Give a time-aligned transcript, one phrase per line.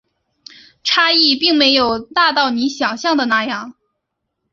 [0.83, 3.75] 差异并没有大到你想像的那样